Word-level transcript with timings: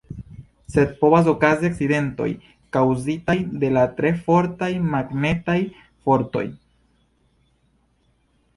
Sed 0.75 0.93
povas 1.01 1.27
okazi 1.33 1.69
akcidentoj 1.71 2.29
kaŭzitaj 2.77 3.37
de 3.65 3.71
la 3.75 3.85
tre 4.01 4.13
fortaj 4.23 4.71
magnetaj 4.97 5.59
fortoj. 6.07 6.45